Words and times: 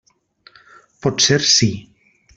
Potser 1.03 1.39
sí. 1.51 1.71